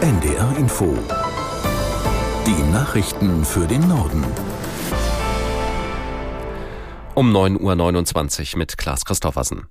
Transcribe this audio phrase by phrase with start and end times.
[0.00, 0.96] NDR Info.
[2.46, 4.24] Die Nachrichten für den Norden.
[7.14, 9.66] Um 9.29 Uhr mit Klaas Christoffersen.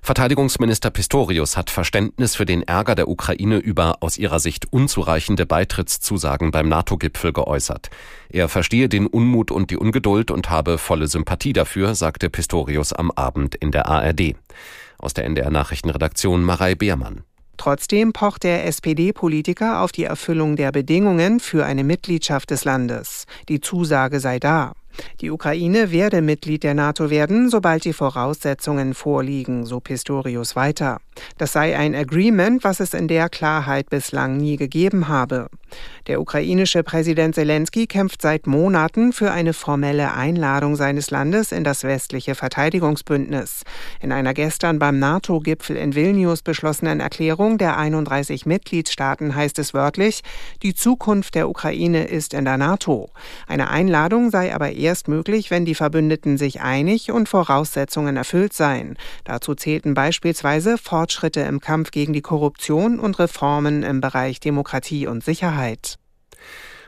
[0.00, 6.52] Verteidigungsminister Pistorius hat Verständnis für den Ärger der Ukraine über aus ihrer Sicht unzureichende Beitrittszusagen
[6.52, 7.90] beim NATO-Gipfel geäußert.
[8.28, 13.10] Er verstehe den Unmut und die Ungeduld und habe volle Sympathie dafür, sagte Pistorius am
[13.10, 14.36] Abend in der ARD.
[14.98, 17.24] Aus der NDR Nachrichtenredaktion Marei Beermann.
[17.56, 23.26] Trotzdem pocht der SPD-Politiker auf die Erfüllung der Bedingungen für eine Mitgliedschaft des Landes.
[23.48, 24.72] Die Zusage sei da.
[25.20, 30.98] Die Ukraine werde Mitglied der NATO werden, sobald die Voraussetzungen vorliegen, so Pistorius weiter.
[31.38, 35.48] Das sei ein Agreement, was es in der Klarheit bislang nie gegeben habe.
[36.06, 41.82] Der ukrainische Präsident Zelensky kämpft seit Monaten für eine formelle Einladung seines Landes in das
[41.82, 43.62] westliche Verteidigungsbündnis.
[44.00, 50.20] In einer gestern beim NATO-Gipfel in Vilnius beschlossenen Erklärung der 31 Mitgliedstaaten heißt es wörtlich,
[50.62, 53.08] die Zukunft der Ukraine ist in der NATO.
[53.46, 58.98] Eine Einladung sei aber erst möglich, wenn die Verbündeten sich einig und Voraussetzungen erfüllt seien.
[59.24, 65.24] Dazu zählten beispielsweise Fortschritte im Kampf gegen die Korruption und Reformen im Bereich Demokratie und
[65.24, 65.63] Sicherheit.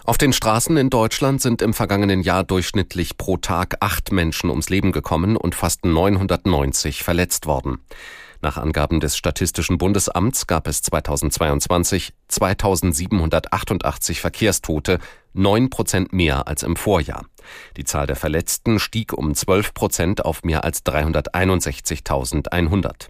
[0.05, 4.69] Auf den Straßen in Deutschland sind im vergangenen Jahr durchschnittlich pro Tag acht Menschen ums
[4.69, 7.79] Leben gekommen und fast 990 verletzt worden.
[8.41, 15.01] Nach Angaben des Statistischen Bundesamts gab es 2022 2788 Verkehrstote,
[15.33, 17.27] neun Prozent mehr als im Vorjahr.
[17.77, 23.09] Die Zahl der Verletzten stieg um 12 Prozent auf mehr als 361.100.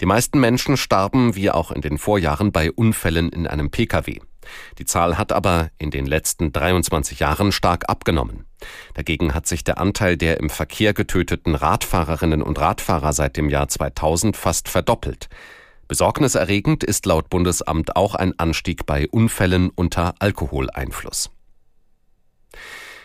[0.00, 4.20] Die meisten Menschen starben wie auch in den Vorjahren bei Unfällen in einem Pkw.
[4.78, 8.46] Die Zahl hat aber in den letzten 23 Jahren stark abgenommen.
[8.94, 13.68] Dagegen hat sich der Anteil der im Verkehr getöteten Radfahrerinnen und Radfahrer seit dem Jahr
[13.68, 15.28] 2000 fast verdoppelt.
[15.88, 21.30] Besorgniserregend ist laut Bundesamt auch ein Anstieg bei Unfällen unter Alkoholeinfluss.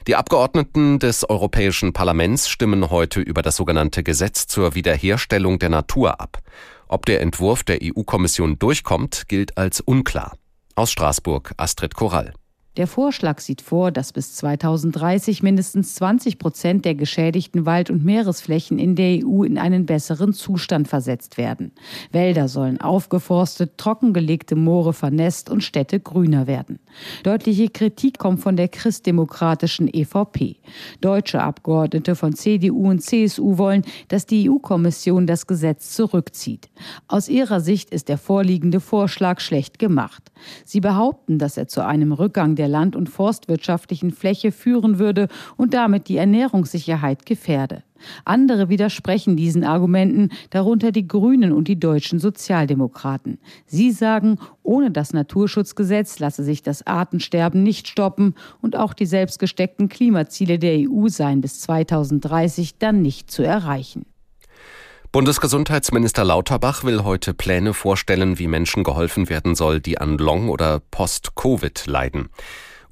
[0.08, 6.22] Die Abgeordneten des Europäischen Parlaments stimmen heute über das sogenannte Gesetz zur Wiederherstellung der Natur
[6.22, 6.40] ab.
[6.88, 10.36] Ob der Entwurf der EU-Kommission durchkommt, gilt als unklar.
[10.80, 12.32] Aus Straßburg Astrid Korall.
[12.80, 18.80] Der Vorschlag sieht vor, dass bis 2030 mindestens 20 Prozent der geschädigten Wald- und Meeresflächen
[18.80, 21.74] in der EU in einen besseren Zustand versetzt werden.
[22.14, 26.80] Wälder sollen aufgeforstet, trockengelegte Moore vernässt und Städte grüner werden.
[27.24, 30.56] Deutliche Kritik kommt von der christdemokratischen EVP.
[31.02, 36.70] Deutsche Abgeordnete von CDU und CSU wollen, dass die EU-Kommission das Gesetz zurückzieht.
[37.10, 40.32] Aus ihrer Sicht ist der vorliegende Vorschlag schlecht gemacht.
[40.64, 45.74] Sie behaupten, dass er zu einem Rückgang der land- und forstwirtschaftlichen Fläche führen würde und
[45.74, 47.84] damit die Ernährungssicherheit gefährde.
[48.26, 53.40] Andere widersprechen diesen Argumenten, darunter die Grünen und die deutschen Sozialdemokraten.
[53.66, 59.90] Sie sagen, ohne das Naturschutzgesetz lasse sich das Artensterben nicht stoppen und auch die selbstgesteckten
[59.90, 64.06] Klimaziele der EU seien bis 2030 dann nicht zu erreichen.
[65.12, 70.82] Bundesgesundheitsminister Lauterbach will heute Pläne vorstellen, wie Menschen geholfen werden soll, die an Long- oder
[70.92, 72.30] Post-Covid leiden.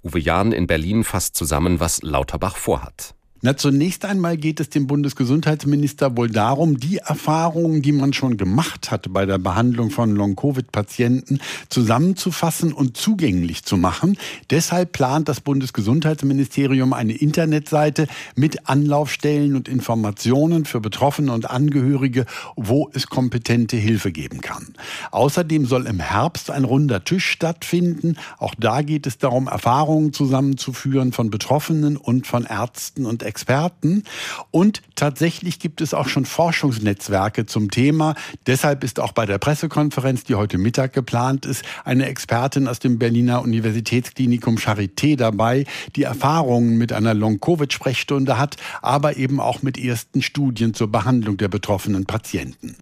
[0.03, 3.13] Uwe Jahn in Berlin fasst zusammen, was Lauterbach vorhat.
[3.41, 8.89] Na, zunächst einmal geht es dem Bundesgesundheitsminister wohl darum, die Erfahrungen, die man schon gemacht
[8.89, 11.39] hat bei der Behandlung von Long-Covid-Patienten,
[11.69, 14.17] zusammenzufassen und zugänglich zu machen.
[14.49, 22.89] Deshalb plant das Bundesgesundheitsministerium eine Internetseite mit Anlaufstellen und Informationen für Betroffene und Angehörige, wo
[22.93, 24.73] es kompetente Hilfe geben kann.
[25.11, 28.17] Außerdem soll im Herbst ein runder Tisch stattfinden.
[28.39, 34.03] Auch da geht es darum, Erfahrungen zusammenzuführen von Betroffenen und von Ärzten und Experten.
[34.49, 38.15] Und tatsächlich gibt es auch schon Forschungsnetzwerke zum Thema.
[38.47, 42.97] Deshalb ist auch bei der Pressekonferenz, die heute Mittag geplant ist, eine Expertin aus dem
[42.97, 45.65] Berliner Universitätsklinikum Charité dabei,
[45.95, 51.49] die Erfahrungen mit einer Long-Covid-Sprechstunde hat, aber eben auch mit ersten Studien zur Behandlung der
[51.49, 52.77] betroffenen Patienten.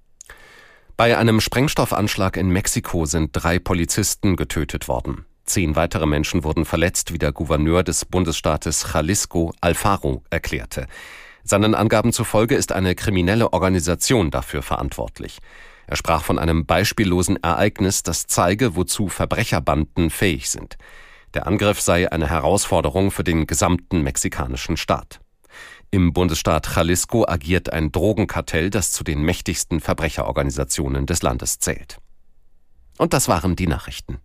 [0.97, 5.25] Bei einem Sprengstoffanschlag in Mexiko sind drei Polizisten getötet worden.
[5.45, 10.87] Zehn weitere Menschen wurden verletzt, wie der Gouverneur des Bundesstaates Jalisco Alfaro erklärte.
[11.43, 15.37] Seinen Angaben zufolge ist eine kriminelle Organisation dafür verantwortlich.
[15.87, 20.77] Er sprach von einem beispiellosen Ereignis, das zeige, wozu Verbrecherbanden fähig sind.
[21.35, 25.19] Der Angriff sei eine Herausforderung für den gesamten mexikanischen Staat.
[25.91, 31.99] Im Bundesstaat Jalisco agiert ein Drogenkartell, das zu den mächtigsten Verbrecherorganisationen des Landes zählt.
[32.97, 34.17] Und das waren die Nachrichten.